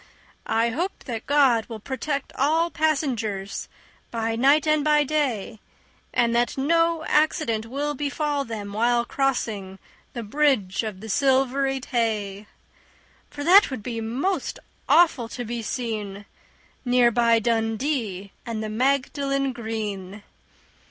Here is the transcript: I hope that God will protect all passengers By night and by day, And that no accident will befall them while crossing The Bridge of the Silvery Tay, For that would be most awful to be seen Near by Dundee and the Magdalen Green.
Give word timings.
I 0.47 0.69
hope 0.69 1.03
that 1.03 1.27
God 1.27 1.67
will 1.69 1.79
protect 1.79 2.33
all 2.33 2.71
passengers 2.71 3.69
By 4.09 4.35
night 4.35 4.65
and 4.65 4.83
by 4.83 5.03
day, 5.03 5.59
And 6.11 6.35
that 6.35 6.57
no 6.57 7.05
accident 7.05 7.67
will 7.67 7.93
befall 7.93 8.43
them 8.43 8.73
while 8.73 9.05
crossing 9.05 9.77
The 10.13 10.23
Bridge 10.23 10.81
of 10.81 11.01
the 11.01 11.07
Silvery 11.07 11.79
Tay, 11.79 12.47
For 13.29 13.43
that 13.43 13.69
would 13.69 13.83
be 13.83 14.01
most 14.01 14.57
awful 14.89 15.29
to 15.29 15.45
be 15.45 15.61
seen 15.61 16.25
Near 16.83 17.11
by 17.11 17.37
Dundee 17.37 18.31
and 18.43 18.63
the 18.63 18.69
Magdalen 18.69 19.53
Green. 19.53 20.23